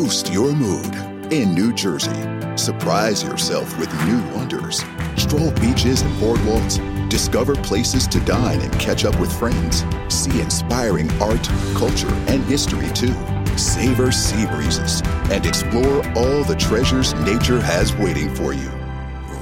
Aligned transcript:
Boost 0.00 0.32
your 0.32 0.52
mood 0.52 0.94
in 1.32 1.52
New 1.54 1.72
Jersey. 1.72 2.14
Surprise 2.56 3.24
yourself 3.24 3.76
with 3.80 3.92
new 4.06 4.22
wonders. 4.32 4.84
Stroll 5.16 5.50
beaches 5.54 6.02
and 6.02 6.14
boardwalks. 6.20 6.78
Discover 7.10 7.56
places 7.56 8.06
to 8.06 8.20
dine 8.20 8.60
and 8.60 8.72
catch 8.78 9.04
up 9.04 9.18
with 9.18 9.36
friends. 9.40 9.84
See 10.08 10.40
inspiring 10.40 11.10
art, 11.20 11.42
culture, 11.74 12.14
and 12.28 12.44
history 12.44 12.86
too. 12.90 13.12
Savor 13.58 14.12
sea 14.12 14.46
breezes 14.46 15.02
and 15.32 15.44
explore 15.44 16.06
all 16.16 16.44
the 16.44 16.56
treasures 16.56 17.12
nature 17.14 17.60
has 17.60 17.92
waiting 17.96 18.32
for 18.32 18.52
you. 18.52 18.70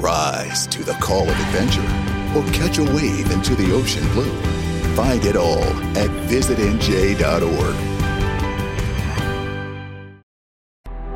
Rise 0.01 0.67
to 0.69 0.83
the 0.83 0.95
call 1.03 1.29
of 1.29 1.39
adventure 1.39 1.83
or 2.35 2.43
catch 2.55 2.79
a 2.79 2.85
wave 2.97 3.31
into 3.31 3.55
the 3.57 3.75
ocean 3.75 4.09
blue. 4.15 4.33
Find 4.97 5.23
it 5.27 5.37
all 5.37 5.65
at 5.99 6.09
visitnj.org. 6.31 7.96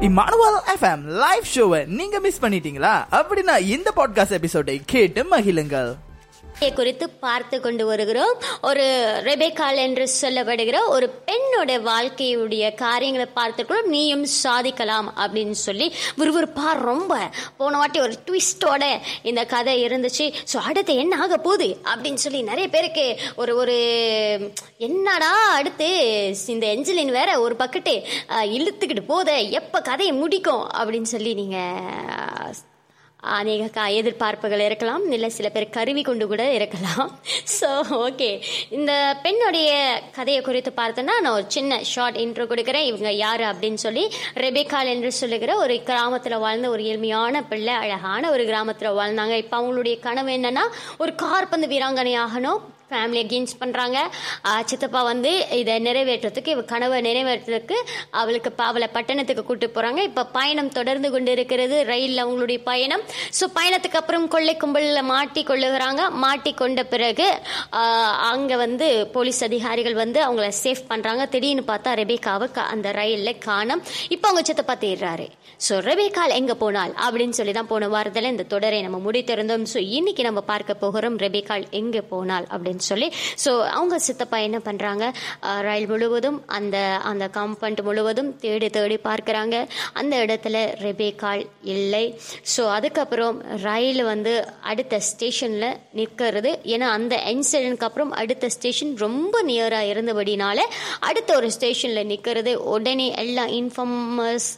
Emmanuel 0.00 0.60
FM 0.66 1.02
live 1.02 1.42
ஷோவை 1.54 1.86
நீங்க 1.86 2.20
miss 2.20 2.42
பண்ணிட்டீங்களா? 2.42 3.04
அப்படின்னா 3.10 3.58
இந்த 3.58 3.92
podcast 3.96 4.30
எபிசோடை 4.30 4.80
கேட்டு 4.86 5.26
மகிழுங்கள். 5.30 5.96
குறித்து 6.68 7.06
பார்த்து 7.24 7.56
கொண்டு 7.60 7.84
வருகிறோம். 7.86 8.34
ஒரு 8.68 8.84
ரெபேக்கால் 9.28 9.78
என்று 9.84 10.04
சொல்லப்படுகிற 10.20 10.76
ஒரு 10.88 11.06
பெண்ணோட 11.28 11.70
வாழ்க்கையுடைய 11.88 12.64
காரியங்களை 12.74 13.26
பார்த்துக்கிறோம் 13.38 13.90
நீயும் 13.94 14.24
சாதிக்கலாம் 14.42 15.08
அப்படின்னு 15.22 15.56
சொல்லி 15.66 15.86
விறுவிறுப்பா 16.20 16.66
ரொம்ப 16.90 17.18
போன 17.56 17.76
வாட்டி 17.78 18.00
ஒரு 18.00 18.14
ட்விஸ்டோட 18.26 18.84
இந்த 19.22 19.44
கதை 19.54 19.74
இருந்துச்சு. 19.86 20.26
ஸோ 20.52 20.56
அடுத்து 20.70 20.94
என்ன 21.04 21.18
ஆக 21.24 21.36
போகுது 21.36 21.68
அப்படின்னு 21.92 22.22
சொல்லி 22.26 22.42
நிறைய 22.42 22.68
பேருக்கு 22.68 23.06
ஒரு 23.36 23.54
ஒரு 23.56 23.76
என்னடா 24.88 25.32
அடுத்து 25.58 25.90
இந்த 26.46 26.66
எஞ்சலின் 26.74 27.16
வேற 27.18 27.30
ஒரு 27.40 27.56
பக்கெட்டு 27.62 27.94
இழுத்துக்கிட்டு 28.58 29.04
போத 29.12 29.38
எப்போ 29.60 29.80
கதையை 29.80 30.14
முடிக்கும் 30.14 30.66
அப்படின்னு 30.78 31.10
சொல்லி 31.16 31.34
நீங்கள் 31.34 32.69
அநேக 33.22 33.66
க 33.68 33.80
எதிர்பார்ப்புகள் 33.90 34.58
இருக்கலாம். 34.58 35.12
இல்லை 35.12 35.28
சில 35.28 35.48
பேர் 35.48 35.68
கருவி 35.68 36.02
கொண்டு 36.02 36.26
கூட 36.26 36.52
இருக்கலாம். 36.52 37.18
ஸோ 37.60 37.68
ஓகே 37.90 38.42
இந்த 38.70 39.16
பெண்ணுடைய 39.22 40.00
கதையை 40.12 40.42
குறித்து 40.42 40.72
பார்த்தோன்னா 40.76 41.02
நான் 41.02 41.28
ஒரு 41.28 41.44
சின்ன 41.48 41.82
ஷார்ட் 41.82 42.16
இன்ட்ரோ 42.16 42.46
கொடுக்குறேன். 42.52 42.88
இவங்க 42.90 43.10
யார் 43.10 43.40
அப்படின்னு 43.40 43.74
சொல்லி 43.74 44.10
ரெபேக்கால் 44.36 44.86
என்று 44.86 45.12
சொல்லுகிற 45.12 45.56
ஒரு 45.56 45.82
கிராமத்தில் 45.82 46.38
வாழ்ந்த 46.38 46.68
ஒரு 46.68 46.84
எளிமையான 46.84 47.42
பிள்ளை 47.42 47.74
அழகான 47.74 48.30
ஒரு 48.30 48.44
கிராமத்தில் 48.44 48.90
வாழ்ந்தாங்க. 48.90 49.32
இப்போ 49.32 49.56
அவங்களுடைய 49.60 49.98
கனவு 50.00 50.30
என்னன்னா 50.30 50.66
ஒரு 50.98 51.14
கார்பந்து 51.14 51.66
வீராங்கனை 51.66 52.14
ஆகணும். 52.26 52.60
ஃபேமிலியை 52.90 53.24
கெயின்ஸ் 53.32 53.54
பண்ணுறாங்க 53.62 53.98
சித்தப்பா 54.70 55.02
வந்து 55.12 55.32
இதை 55.60 55.76
நிறைவேற்றுறதுக்கு 55.88 56.54
இவ 56.56 56.64
கனவை 56.74 56.98
நிறைவேற்றுறதுக்கு 57.08 57.78
அவளுக்கு 58.20 58.52
அவளை 58.70 58.88
பட்டணத்துக்கு 58.96 59.44
கூட்டு 59.48 59.66
போகிறாங்க 59.76 60.00
இப்போ 60.08 60.22
பயணம் 60.38 60.72
தொடர்ந்து 60.78 61.08
கொண்டு 61.14 61.30
இருக்கிறது 61.36 61.76
ரயிலில் 61.90 62.22
அவங்களுடைய 62.24 62.58
பயணம். 62.70 63.02
ஸோ 63.38 63.44
பயணத்துக்கு 63.58 64.00
அப்புறம் 64.00 64.26
கொள்ளை 64.34 64.54
கும்பலில் 64.62 65.08
மாட்டி 65.12 65.42
கொள்ளுகிறாங்க. 65.50 66.02
மாட்டி 66.24 66.52
கொண்ட 66.60 66.80
பிறகு 66.94 67.26
அங்கே 68.32 68.56
வந்து 68.64 68.86
போலீஸ் 69.16 69.42
அதிகாரிகள் 69.48 69.96
வந்து 70.02 70.18
அவங்கள 70.26 70.48
சேஃப் 70.62 70.84
பண்ணுறாங்க 70.92 71.24
திடீர்னு 71.34 71.64
பார்த்தா 71.72 71.92
ரெபேக்காவை 72.02 72.48
அந்த 72.72 72.88
ரயிலில் 73.00 73.40
காணும். 73.48 73.82
இப்போ 74.14 74.26
அவங்க 74.28 74.44
சித்தப்பா 74.48 74.76
தேடுறாரு. 74.84 75.26
ஸோ 75.66 75.74
ரெபேக்கால் 75.88 76.36
எங்கே 76.40 76.54
போனால் 76.62 76.92
அப்படின்னு 77.04 77.36
சொல்லி 77.38 77.52
தான் 77.56 77.70
போன 77.72 77.88
வாரத்தில் 77.94 78.30
இந்த 78.32 78.46
தொடரை 78.52 78.78
நம்ம 78.86 78.98
முடித்திருந்தோம். 79.06 79.66
ஸோ 79.72 79.78
இன்னைக்கு 79.96 80.22
நம்ம 80.28 80.40
பார்க்க 80.52 80.82
போகிறோம் 80.84 81.18
ரெபேக்கால் 81.24 81.66
எங்கே 81.80 82.02
போனால் 82.12 82.46
அப்படின்னு 82.54 82.79
அப்படின்னு 82.80 82.92
சொல்லி. 82.92 83.08
ஸோ 83.44 83.50
அவங்க 83.76 83.94
சித்தப்பா 84.06 84.38
என்ன 84.48 84.58
பண்ணுறாங்க 84.68 85.04
ரயில் 85.66 85.88
முழுவதும் 85.92 86.38
அந்த 86.56 86.76
அந்த 87.10 87.24
காம்பவுண்ட் 87.36 87.80
முழுவதும் 87.88 88.30
தேடி 88.44 88.68
தேடி 88.76 88.96
பார்க்குறாங்க. 89.08 89.56
அந்த 90.00 90.14
இடத்துல 90.24 90.56
ரெபேக்கால் 90.86 91.42
இல்லை. 91.74 92.04
ஸோ 92.54 92.62
அதுக்கப்புறம் 92.76 93.36
ரயில் 93.66 94.02
வந்து 94.12 94.32
அடுத்த 94.72 95.00
ஸ்டேஷனில் 95.10 95.68
நிற்கிறது. 95.98 96.50
ஏன்னா 96.74 96.88
அந்த 96.98 97.14
இன்சிடென்ட்க்கு 97.34 97.88
அப்புறம் 97.88 98.12
அடுத்த 98.22 98.48
ஸ்டேஷன் 98.56 98.92
ரொம்ப 99.04 99.34
நியராக 99.50 99.90
இருந்தபடினால 99.92 100.58
அடுத்த 101.08 101.30
ஒரு 101.40 101.48
ஸ்டேஷனில் 101.56 102.08
நிற்கிறது. 102.12 102.54
உடனே 102.74 103.08
எல்லா 103.24 103.44
இன்ஃபார்மர்ஸ் 103.60 104.48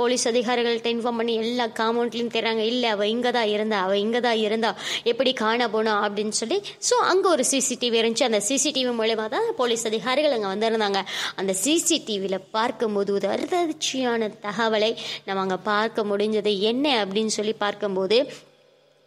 போலீஸ் 0.00 0.26
அதிகாரிகள்கிட்ட 0.32 0.90
இன்ஃபார்ம் 0.96 1.20
பண்ணி 1.20 1.34
எல்லா 1.44 1.66
காம்பவுண்ட்லையும் 1.80 2.32
தராங்க 2.36 2.64
இல்லை 2.72 2.88
அவள் 2.94 3.12
இங்கே 3.14 3.30
தான் 3.38 3.50
இருந்தா 3.54 3.78
அவள் 3.86 4.02
இங்கே 4.04 4.20
தான் 4.26 4.40
இருந்தா 4.46 4.70
எப்படி 5.10 5.30
காண 5.42 5.68
போனா 5.74 5.92
அப்படின்னு 6.06 6.34
சொல்லி. 6.42 6.58
ஸோ 6.88 6.94
அங்கே 7.12 7.28
ஒரு 7.34 7.44
சிசிடிவி 7.52 7.98
இருந்துச்சு. 8.00 8.28
அந்த 8.30 8.40
சிசிடிவி 8.48 8.92
மூலயமா 9.00 9.26
தான் 9.34 9.48
போலீஸ் 9.60 9.84
அதிகாரிகள் 9.90 10.36
அங்கே 10.36 10.50
வந்திருந்தாங்க. 10.54 11.02
அந்த 11.40 11.52
சிசிடிவியில் 11.64 12.46
பார்க்கும்போது 12.58 13.12
ஒரு 13.18 13.28
அதிர்ச்சியான 13.62 14.30
தகவலை 14.48 14.90
நம்ம 15.28 15.42
அங்கே 15.44 15.60
பார்க்க 15.72 16.08
முடிஞ்சது. 16.10 16.52
என்ன 16.72 16.86
அப்படின்னு 17.04 17.32
சொல்லி 17.38 17.54
பார்க்கும்போது 17.64 18.18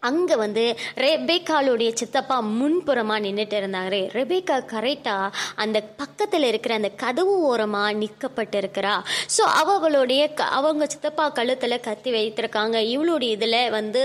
அங்கே 0.09 0.37
வந்து 0.43 0.65
ரெபேக்காலுடைய 1.05 1.91
சித்தப்பா 2.01 2.39
முன்புறமாக 2.59 3.23
நின்றுட்டு 3.25 3.57
இருந்தாங்க 3.61 4.01
ரெபேக்கா 4.19 4.57
கரெக்டாக 4.73 5.33
அந்த 5.63 5.77
பக்கத்தில் 6.01 6.49
இருக்கிற 6.51 6.73
அந்த 6.79 6.91
கதவு 7.03 7.35
ஓரமாக 7.51 7.91
நிற்கப்பட்டு 8.01 8.57
இருக்கிறா 8.61 8.95
ஸோ 9.35 9.43
அவளுடைய 9.61 10.23
அவங்க 10.57 10.83
சித்தப்பா 10.93 11.25
கழுத்தில் 11.37 11.83
கத்தி 11.87 12.09
வைத்திருக்காங்க. 12.15 12.77
இவளுடைய 12.93 13.35
இதில் 13.37 13.55
வந்து 13.77 14.01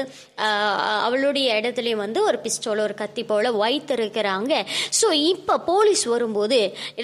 அவளுடைய 1.07 1.47
இடத்துலையும் 1.61 2.03
வந்து 2.05 2.21
ஒரு 2.29 2.39
பிஸ்டோல் 2.45 2.83
ஒரு 2.87 2.95
கத்தி 3.03 3.23
போல் 3.31 3.49
வைத்திருக்கிறாங்க. 3.63 4.53
ஸோ 5.01 5.09
இப்போ 5.31 5.55
போலீஸ் 5.71 6.05
வரும்போது 6.13 6.59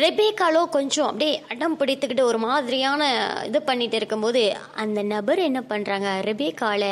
ரெபேக்காலோ 0.04 0.62
கொஞ்சம் 0.76 1.08
அப்படியே 1.10 1.34
அடம் 1.52 1.78
பிடித்துக்கிட்டு 1.80 2.24
ஒரு 2.30 2.40
மாதிரியான 2.46 3.02
இது 3.48 3.60
பண்ணிட்டு 3.62 3.98
இருக்கும்போது 4.00 4.42
அந்த 4.82 5.02
நபர் 5.14 5.42
என்ன 5.48 5.60
பண்ணுறாங்க 5.72 6.08
ரெபேக்கால 6.28 6.84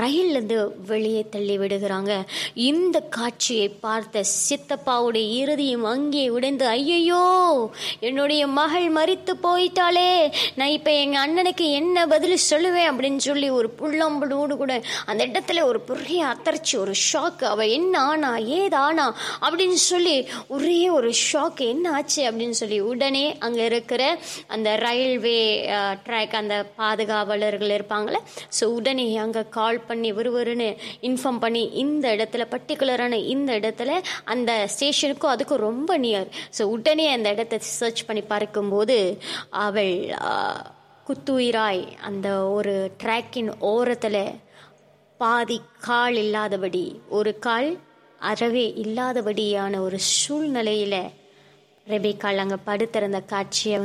ரயிலேருந்து 0.00 0.58
வெளியே 0.92 1.22
தள்ளி 1.42 1.54
விடுகிறாங்க. 1.60 2.12
இந்த 2.70 2.96
காட்சியை 3.16 3.68
பார்த்த 3.84 4.24
சித்தப்பாவுடைய 4.48 5.26
இறுதியும் 5.42 5.86
அங்கே 5.92 6.24
உடைந்து 6.36 6.64
ஐயையோ 6.78 7.22
என்னுடைய 8.08 8.42
மகள் 8.58 8.86
மறித்து 8.98 9.32
போயிட்டாளே. 9.46 10.10
நான் 10.58 10.74
இப்போ 10.76 10.92
எங்கள் 11.02 11.22
அண்ணனுக்கு 11.24 11.66
என்ன 11.80 12.06
பதில் 12.12 12.36
சொல்லுவேன்? 12.50 12.88
அப்படின்னு 12.90 13.22
சொல்லி 13.28 13.48
ஒரு 13.58 13.68
புள்ளம்பலோடு 13.80 14.56
கூட 14.62 14.74
அந்த 15.10 15.22
இடத்துல 15.30 15.64
ஒரு 15.70 15.80
பெரிய 15.90 16.20
அத்தர்ச்சி 16.32 16.74
ஒரு 16.84 16.94
ஷாக் 17.08 17.42
அவ 17.52 17.66
என்ன 17.78 17.94
ஆனா? 18.10 18.30
ஏதானா 18.60 19.06
அப்படின்னு 19.46 19.80
சொல்லி 19.90 20.16
ஒரே 20.56 20.78
ஒரு 20.98 21.10
ஷாக் 21.26 21.62
என்ன 21.72 21.90
ஆச்சு? 21.96 22.22
அப்படின்னு 22.30 22.58
சொல்லி 22.62 22.80
உடனே 22.92 23.24
அங்கே 23.46 23.64
இருக்கிற 23.72 24.02
அந்த 24.54 24.68
ரயில்வே 24.86 25.38
ட்ராக் 26.06 26.38
அந்த 26.42 26.56
பாதுகாவலர்கள் 26.80 27.74
இருப்பாங்களே 27.78 28.22
ஸோ 28.60 28.64
உடனே 28.78 29.08
அங்கே 29.26 29.44
கால் 29.58 29.84
பண்ணி 29.90 30.10
விறுவிறுன்னு 30.20 30.70
இன்ஃபார்ம் 31.22 31.42
பண்ணி 31.42 31.62
இந்த 31.80 32.06
இடத்துல 32.16 32.44
பர்டிகுலரான 32.50 33.18
இந்த 33.32 33.50
இடத்துல 33.58 33.90
அந்த 34.24 34.50
ஸ்டேஷனுக்கும் 34.72 35.32
அதுக்கும் 35.32 35.64
ரொம்ப 35.64 35.98
நியர் 35.98 36.28
ஸோ 36.58 36.62
உடனே 36.68 37.06
அந்த 37.12 37.28
இடத்த 37.30 37.58
சர்ச் 37.70 38.02
பண்ணி 38.04 38.22
பார்க்கும்போது 38.24 38.96
அவள் 39.60 39.92
குத்துயிராய் 41.06 41.84
அந்த 42.00 42.28
ஒரு 42.50 42.74
ட்ராக்கின் 43.02 43.50
ஓரத்தில் 43.68 44.22
பாதி 45.20 45.58
கால் 45.80 46.16
இல்லாதபடி 46.16 46.84
ஒரு 47.10 47.32
கால் 47.38 47.70
அறவே 48.20 48.66
இல்லாதபடியான 48.82 49.80
ஒரு 49.80 49.98
சூழ்நிலையில் 50.12 51.00
ரெபேக்கால் 51.86 52.42
அங்கே 52.42 52.58
படுத்திருந்த 52.64 53.20
காட்சியை 53.26 53.78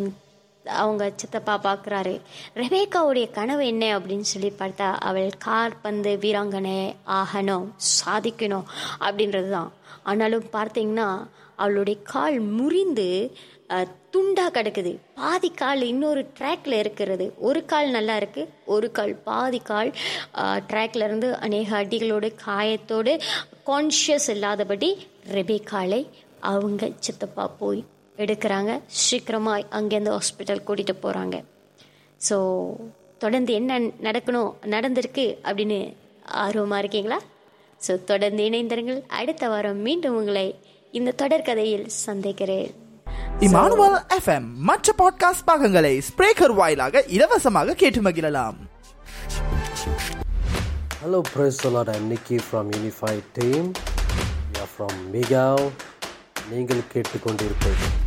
அவங்க 0.81 1.11
சித்தப்பா 1.15 1.55
பார்க்குறாரு 1.63 2.13
ரெபேக்காவுடைய 2.55 3.25
கனவு 3.31 3.67
என்ன? 3.67 3.99
அப்படின்னு 3.99 4.27
சொல்லி 4.33 4.51
பார்த்தா 4.59 4.87
அவள் 5.09 5.31
கார் 5.37 5.81
பந்து 5.81 6.13
வீராங்கனை 6.21 6.77
ஆகணும் 7.19 7.67
சாதிக்கணும் 7.97 8.67
அப்படின்றது 8.99 9.49
தான் 9.49 9.71
ஆனாலும் 10.03 10.47
பார்த்தீங்கன்னா 10.53 11.09
அவளுடைய 11.55 11.97
கால் 12.13 12.39
முறிந்து 12.57 13.07
துண்டாக 14.13 14.51
கிடக்குது. 14.55 14.91
பாதி 15.15 15.49
கால் 15.49 15.81
இன்னொரு 15.81 16.21
ட்ராக்ல 16.39 16.73
இருக்கிறது. 16.73 17.25
ஒரு 17.37 17.65
கால் 17.65 17.89
நல்லா 17.89 18.15
இருக்கு 18.15 18.41
ஒரு 18.65 18.87
கால் 18.91 19.13
பாதி 19.23 19.59
கால் 19.59 19.89
ட்ராக்ல 20.69 21.07
இருந்து 21.07 21.37
அநேக 21.37 21.69
அடிகளோடு 21.83 22.29
காயத்தோடு 22.45 23.13
கான்ஷியஸ் 23.69 24.29
இல்லாதபடி 24.35 24.89
ரெபேக்காலை 25.31 26.01
அவங்க 26.39 26.89
சித்தப்பா 26.99 27.47
போய் 27.59 27.83
எடுக்கிறாங்க 28.17 28.71
சீக்கிரமாக 29.01 29.65
அங்கேருந்து 29.71 30.13
ஹாஸ்பிட்டல் 30.15 30.63
கூட்டிகிட்டு 30.63 30.95
போகிறாங்க 31.01 31.37
ஸோ 32.21 32.37
தொடர்ந்து 33.17 33.53
என்ன 33.53 33.77
நடக்கணும் 34.01 34.51
நடந்திருக்கு 34.65 35.25
அப்படின்னு 35.43 35.79
ஆர்வமாக 36.43 36.79
இருக்கீங்களா 36.79 37.19
ஸோ 37.81 38.03
தொடர்ந்து 38.03 38.43
இணைந்திருங்கள் 38.49 39.01
அடுத்த 39.19 39.49
வாரம் 39.49 39.81
மீண்டும் 39.81 40.15
உங்களை 40.15 40.47
இந்த 40.93 41.15
தொடர்கதையில் 41.17 41.87
சந்திக்கிறேன் 42.05 42.69
இமானுவல் 43.41 43.97
எஃப்எம் 44.17 44.47
மற்ற 44.61 44.93
பாட்காஸ்ட் 44.97 45.45
பாகங்களை 45.45 45.93
ஸ்பிரேக்கர் 46.01 46.53
வாயிலாக 46.53 47.03
இலவசமாக 47.09 47.75
கேட்டு 47.75 48.01
மகிழலாம் 48.01 48.57
Lord. 51.03 51.89
I'm 51.89 52.09
Nikki 52.09 52.37
from 52.39 52.73
Unified 52.73 53.23
Team. 53.33 53.73
We 54.49 54.59
are 54.59 54.71
from 54.77 54.93
Migao. 55.13 55.59
நீங்கள் 56.49 56.81
கேட்டுக்கொண்டிருப்பது 56.93 58.06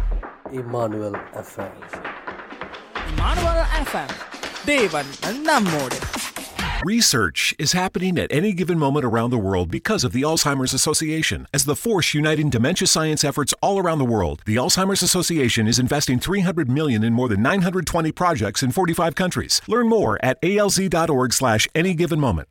Research 6.85 7.55
is 7.59 7.73
happening 7.73 8.19
at 8.19 8.33
any 8.33 8.55
given 8.55 8.79
moment 8.79 9.05
around 9.05 9.31
the 9.31 9.39
world 9.39 9.71
because 9.71 10.03
of 10.03 10.13
the 10.13 10.23
Alzheimer's 10.23 10.73
Association. 10.73 11.47
As 11.53 11.67
the 11.67 11.77
force 11.77 12.15
uniting 12.15 12.49
dementia 12.49 12.89
science 12.89 13.23
efforts 13.23 13.53
all 13.61 13.79
around 13.79 13.99
the 13.99 14.05
world, 14.07 14.41
the 14.47 14.57
Alzheimer's 14.57 15.03
Association 15.03 15.69
is 15.69 15.79
investing 15.79 16.19
300 16.19 16.71
million 16.71 17.05
in 17.05 17.13
more 17.13 17.29
than 17.29 17.43
920 17.43 18.13
projects 18.13 18.63
in 18.63 18.73
45 18.73 19.15
countries. 19.15 19.61
Learn 19.69 19.89
more 19.89 20.19
at 20.25 20.41
alz.org/any 20.41 21.95
given 21.95 22.19
moment. 22.19 22.49